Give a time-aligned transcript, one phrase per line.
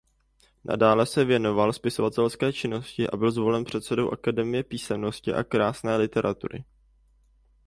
[0.63, 6.63] Nadále se věnoval spisovatelské činnosti a byl zvolen předsedou Akademie písemností a krásné literatury.